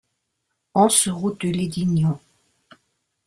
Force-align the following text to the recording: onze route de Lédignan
onze 0.73 1.09
route 1.09 1.41
de 1.45 1.49
Lédignan 1.51 2.19